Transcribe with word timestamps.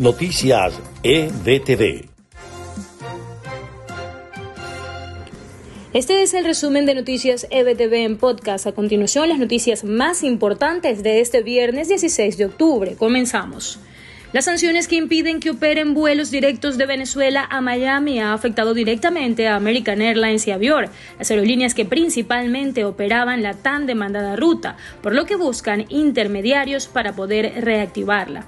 Noticias 0.00 0.80
EBTV. 1.02 2.08
Este 5.92 6.22
es 6.22 6.32
el 6.32 6.46
resumen 6.46 6.86
de 6.86 6.94
Noticias 6.94 7.46
EBTV 7.50 7.92
en 8.06 8.16
podcast. 8.16 8.66
A 8.66 8.72
continuación, 8.72 9.28
las 9.28 9.38
noticias 9.38 9.84
más 9.84 10.22
importantes 10.22 11.02
de 11.02 11.20
este 11.20 11.42
viernes 11.42 11.88
16 11.88 12.38
de 12.38 12.46
octubre. 12.46 12.96
Comenzamos. 12.96 13.78
Las 14.32 14.46
sanciones 14.46 14.88
que 14.88 14.96
impiden 14.96 15.38
que 15.38 15.50
operen 15.50 15.92
vuelos 15.92 16.30
directos 16.30 16.78
de 16.78 16.86
Venezuela 16.86 17.46
a 17.50 17.60
Miami 17.60 18.20
ha 18.20 18.32
afectado 18.32 18.72
directamente 18.72 19.48
a 19.48 19.56
American 19.56 20.00
Airlines 20.00 20.46
y 20.46 20.52
Avior, 20.52 20.88
las 21.18 21.30
aerolíneas 21.30 21.74
que 21.74 21.84
principalmente 21.84 22.86
operaban 22.86 23.42
la 23.42 23.52
tan 23.52 23.84
demandada 23.84 24.34
ruta, 24.36 24.78
por 25.02 25.14
lo 25.14 25.26
que 25.26 25.36
buscan 25.36 25.84
intermediarios 25.90 26.86
para 26.86 27.14
poder 27.14 27.52
reactivarla 27.62 28.46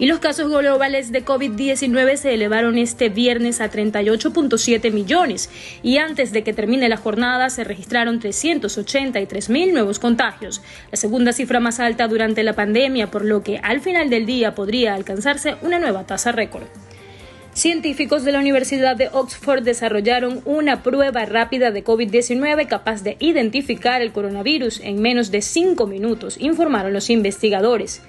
y 0.00 0.06
los 0.06 0.18
casos 0.18 0.48
globales 0.48 1.12
de 1.12 1.24
COVID-19 1.24 2.16
se 2.16 2.32
elevaron 2.32 2.78
este 2.78 3.10
viernes 3.10 3.60
a 3.60 3.70
38.7 3.70 4.90
millones 4.92 5.50
y 5.82 5.98
antes 5.98 6.32
de 6.32 6.42
que 6.42 6.54
termine 6.54 6.88
la 6.88 6.96
jornada 6.96 7.50
se 7.50 7.64
registraron 7.64 8.18
383 8.18 9.50
mil 9.50 9.74
nuevos 9.74 9.98
contagios, 9.98 10.62
la 10.90 10.96
segunda 10.96 11.34
cifra 11.34 11.60
más 11.60 11.80
alta 11.80 12.08
durante 12.08 12.42
la 12.42 12.54
pandemia, 12.54 13.10
por 13.10 13.26
lo 13.26 13.42
que 13.42 13.58
al 13.58 13.82
final 13.82 14.08
del 14.08 14.24
día 14.24 14.54
podría 14.54 14.94
alcanzarse 14.94 15.56
una 15.60 15.78
nueva 15.78 16.06
tasa 16.06 16.32
récord. 16.32 16.64
Científicos 17.52 18.24
de 18.24 18.32
la 18.32 18.38
Universidad 18.38 18.96
de 18.96 19.10
Oxford 19.12 19.62
desarrollaron 19.62 20.40
una 20.46 20.82
prueba 20.82 21.26
rápida 21.26 21.72
de 21.72 21.84
COVID-19 21.84 22.68
capaz 22.68 23.02
de 23.02 23.18
identificar 23.18 24.00
el 24.00 24.12
coronavirus 24.12 24.80
en 24.80 25.02
menos 25.02 25.30
de 25.30 25.42
cinco 25.42 25.86
minutos, 25.86 26.38
informaron 26.40 26.94
los 26.94 27.10
investigadores. 27.10 28.00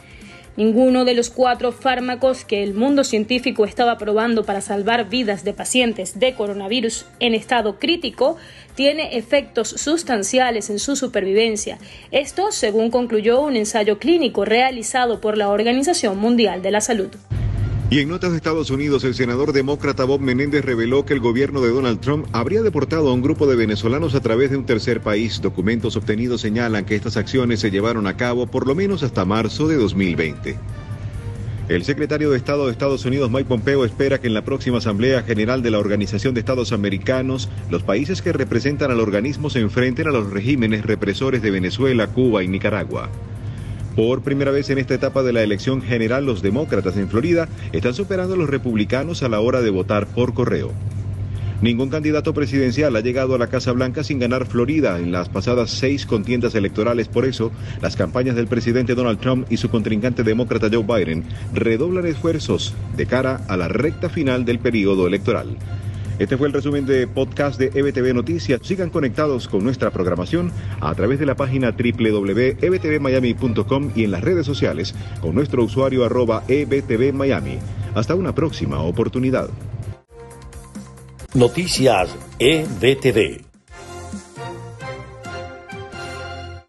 Ninguno 0.57 1.05
de 1.05 1.13
los 1.13 1.29
cuatro 1.29 1.71
fármacos 1.71 2.43
que 2.43 2.61
el 2.61 2.73
mundo 2.73 3.05
científico 3.05 3.63
estaba 3.65 3.97
probando 3.97 4.43
para 4.43 4.59
salvar 4.59 5.09
vidas 5.09 5.45
de 5.45 5.53
pacientes 5.53 6.19
de 6.19 6.33
coronavirus 6.35 7.05
en 7.19 7.33
estado 7.33 7.79
crítico 7.79 8.35
tiene 8.75 9.17
efectos 9.17 9.69
sustanciales 9.69 10.69
en 10.69 10.79
su 10.79 10.95
supervivencia. 10.95 11.77
Esto, 12.11 12.51
según 12.51 12.91
concluyó 12.91 13.41
un 13.41 13.55
ensayo 13.55 13.97
clínico 13.97 14.43
realizado 14.43 15.21
por 15.21 15.37
la 15.37 15.49
Organización 15.49 16.17
Mundial 16.17 16.61
de 16.61 16.71
la 16.71 16.81
Salud. 16.81 17.09
Y 17.91 17.99
en 17.99 18.07
notas 18.07 18.31
de 18.31 18.37
Estados 18.37 18.69
Unidos, 18.69 19.03
el 19.03 19.15
senador 19.15 19.51
demócrata 19.51 20.05
Bob 20.05 20.21
Menéndez 20.21 20.63
reveló 20.63 21.05
que 21.05 21.13
el 21.13 21.19
gobierno 21.19 21.59
de 21.59 21.71
Donald 21.71 21.99
Trump 21.99 22.25
habría 22.31 22.61
deportado 22.61 23.09
a 23.09 23.13
un 23.13 23.21
grupo 23.21 23.47
de 23.47 23.57
venezolanos 23.57 24.15
a 24.15 24.21
través 24.21 24.49
de 24.49 24.55
un 24.55 24.65
tercer 24.65 25.01
país. 25.01 25.41
Documentos 25.41 25.97
obtenidos 25.97 26.39
señalan 26.39 26.85
que 26.85 26.95
estas 26.95 27.17
acciones 27.17 27.59
se 27.59 27.69
llevaron 27.69 28.07
a 28.07 28.15
cabo 28.15 28.47
por 28.47 28.65
lo 28.65 28.75
menos 28.75 29.03
hasta 29.03 29.25
marzo 29.25 29.67
de 29.67 29.75
2020. 29.75 30.57
El 31.67 31.83
secretario 31.83 32.31
de 32.31 32.37
Estado 32.37 32.67
de 32.67 32.71
Estados 32.71 33.03
Unidos, 33.03 33.29
Mike 33.29 33.49
Pompeo, 33.49 33.83
espera 33.83 34.21
que 34.21 34.27
en 34.27 34.35
la 34.35 34.45
próxima 34.45 34.77
Asamblea 34.77 35.23
General 35.23 35.61
de 35.61 35.71
la 35.71 35.79
Organización 35.79 36.33
de 36.33 36.39
Estados 36.39 36.71
Americanos, 36.71 37.49
los 37.69 37.83
países 37.83 38.21
que 38.21 38.31
representan 38.31 38.91
al 38.91 39.01
organismo 39.01 39.49
se 39.49 39.59
enfrenten 39.59 40.07
a 40.07 40.11
los 40.11 40.29
regímenes 40.29 40.85
represores 40.85 41.41
de 41.41 41.51
Venezuela, 41.51 42.07
Cuba 42.07 42.41
y 42.41 42.47
Nicaragua. 42.47 43.09
Por 43.95 44.21
primera 44.21 44.51
vez 44.51 44.69
en 44.69 44.77
esta 44.77 44.93
etapa 44.93 45.21
de 45.21 45.33
la 45.33 45.43
elección 45.43 45.81
general, 45.81 46.25
los 46.25 46.41
demócratas 46.41 46.95
en 46.95 47.09
Florida 47.09 47.49
están 47.73 47.93
superando 47.93 48.35
a 48.35 48.37
los 48.37 48.49
republicanos 48.49 49.21
a 49.21 49.27
la 49.29 49.41
hora 49.41 49.61
de 49.61 49.69
votar 49.69 50.07
por 50.07 50.33
correo. 50.33 50.71
Ningún 51.61 51.89
candidato 51.89 52.33
presidencial 52.33 52.95
ha 52.95 53.01
llegado 53.01 53.35
a 53.35 53.37
la 53.37 53.47
Casa 53.47 53.71
Blanca 53.73 54.03
sin 54.03 54.17
ganar 54.17 54.47
Florida 54.47 54.97
en 54.97 55.11
las 55.11 55.29
pasadas 55.29 55.69
seis 55.69 56.05
contiendas 56.05 56.55
electorales. 56.55 57.07
Por 57.07 57.25
eso, 57.25 57.51
las 57.81 57.95
campañas 57.95 58.35
del 58.35 58.47
presidente 58.47 58.95
Donald 58.95 59.19
Trump 59.19 59.45
y 59.51 59.57
su 59.57 59.69
contrincante 59.69 60.23
demócrata 60.23 60.69
Joe 60.71 60.83
Biden 60.83 61.25
redoblan 61.53 62.07
esfuerzos 62.07 62.73
de 62.95 63.05
cara 63.05 63.41
a 63.47 63.57
la 63.57 63.67
recta 63.67 64.09
final 64.09 64.45
del 64.45 64.57
periodo 64.57 65.05
electoral. 65.05 65.57
Este 66.21 66.37
fue 66.37 66.47
el 66.47 66.53
resumen 66.53 66.85
de 66.85 67.07
podcast 67.07 67.59
de 67.59 67.71
EBTV 67.73 68.13
Noticias. 68.13 68.61
Sigan 68.63 68.91
conectados 68.91 69.47
con 69.47 69.63
nuestra 69.63 69.89
programación 69.89 70.51
a 70.79 70.93
través 70.93 71.19
de 71.19 71.25
la 71.25 71.33
página 71.33 71.71
www.ebtvmiami.com 71.71 73.91
y 73.95 74.03
en 74.03 74.11
las 74.11 74.21
redes 74.21 74.45
sociales 74.45 74.93
con 75.19 75.33
nuestro 75.33 75.63
usuario 75.63 76.05
arroba 76.05 76.43
ebtvmiami. 76.47 77.57
Hasta 77.95 78.13
una 78.13 78.35
próxima 78.35 78.83
oportunidad. 78.83 79.49
Noticias 81.33 82.15
EBTV. 82.37 83.50